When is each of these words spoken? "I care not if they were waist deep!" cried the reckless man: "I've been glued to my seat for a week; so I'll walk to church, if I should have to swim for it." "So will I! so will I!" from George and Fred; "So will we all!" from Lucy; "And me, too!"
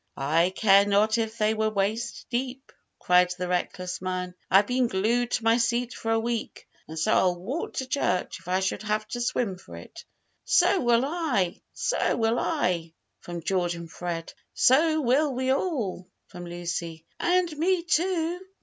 "I 0.17 0.51
care 0.55 0.87
not 0.87 1.19
if 1.19 1.37
they 1.37 1.53
were 1.53 1.69
waist 1.69 2.25
deep!" 2.31 2.71
cried 2.97 3.29
the 3.37 3.47
reckless 3.47 4.01
man: 4.01 4.33
"I've 4.49 4.65
been 4.65 4.87
glued 4.87 5.29
to 5.33 5.43
my 5.43 5.57
seat 5.57 5.93
for 5.93 6.09
a 6.09 6.19
week; 6.19 6.67
so 6.95 7.13
I'll 7.13 7.35
walk 7.39 7.73
to 7.75 7.85
church, 7.87 8.39
if 8.39 8.47
I 8.47 8.61
should 8.61 8.81
have 8.81 9.07
to 9.09 9.21
swim 9.21 9.59
for 9.59 9.75
it." 9.77 10.03
"So 10.43 10.81
will 10.81 11.05
I! 11.05 11.61
so 11.73 12.17
will 12.17 12.39
I!" 12.39 12.93
from 13.19 13.43
George 13.43 13.75
and 13.75 13.91
Fred; 13.91 14.33
"So 14.55 15.01
will 15.01 15.35
we 15.35 15.51
all!" 15.53 16.07
from 16.29 16.47
Lucy; 16.47 17.05
"And 17.19 17.55
me, 17.59 17.83
too!" 17.83 18.39